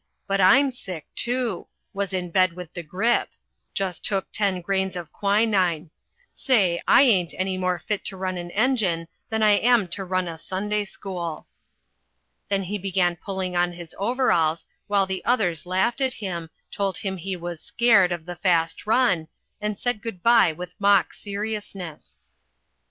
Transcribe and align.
But 0.25 0.41
I'm 0.41 0.71
sick, 0.71 1.05
too. 1.13 1.67
Was 1.93 2.11
in 2.11 2.31
bed 2.31 2.53
with 2.53 2.73
the 2.73 2.81
grip. 2.81 3.29
Just 3.75 4.03
took 4.03 4.31
ten 4.31 4.59
grains 4.59 4.95
of 4.95 5.11
quinine. 5.11 5.91
Say, 6.33 6.81
I 6.87 7.03
ain't 7.03 7.35
any 7.37 7.55
more 7.55 7.77
fit 7.77 8.03
to 8.05 8.17
run 8.17 8.35
an 8.39 8.49
engine 8.49 9.07
than 9.29 9.43
I 9.43 9.51
am 9.51 9.87
to 9.89 10.03
run 10.03 10.27
a 10.27 10.39
Sunday 10.39 10.85
school." 10.85 11.45
Then 12.49 12.63
he 12.63 12.79
began 12.79 13.15
pulling 13.15 13.55
on 13.55 13.73
his 13.73 13.93
overalls, 13.99 14.65
while 14.87 15.05
the 15.05 15.23
others 15.23 15.67
laughed 15.67 16.01
at 16.01 16.13
him, 16.15 16.49
told 16.71 16.97
him 16.97 17.17
he 17.17 17.35
was 17.35 17.61
"scared" 17.61 18.11
of 18.11 18.25
the 18.25 18.37
fast 18.37 18.87
run, 18.87 19.27
and 19.61 19.77
said 19.77 20.01
good 20.01 20.23
by 20.23 20.51
with 20.51 20.73
mock 20.79 21.13
seriousness. 21.13 22.21